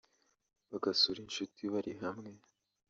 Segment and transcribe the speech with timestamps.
[0.69, 2.31] bagasura inshuti bari hamwe